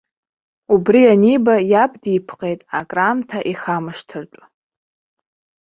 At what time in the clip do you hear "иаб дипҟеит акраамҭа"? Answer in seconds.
1.71-3.39